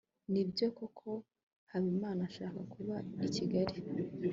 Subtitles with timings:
[0.31, 1.09] nibyo koko
[1.71, 3.77] habimana ashaka kuba i kigali